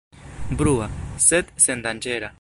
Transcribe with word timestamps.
Brua, 0.61 0.87
sed 1.27 1.55
sendanĝera. 1.67 2.29